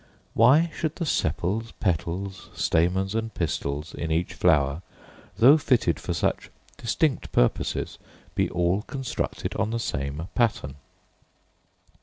Why 0.33 0.71
should 0.75 0.95
the 0.95 1.05
sepals, 1.05 1.73
petals, 1.73 2.49
stamens, 2.55 3.13
and 3.13 3.31
pistils, 3.31 3.93
in 3.93 4.09
each 4.11 4.33
flower, 4.33 4.81
though 5.37 5.59
fitted 5.59 5.99
for 5.99 6.11
such 6.15 6.49
distinct 6.75 7.31
purposes, 7.31 7.99
be 8.33 8.49
all 8.49 8.81
constructed 8.81 9.55
on 9.57 9.69
the 9.69 9.77
same 9.79 10.27
pattern? 10.33 10.77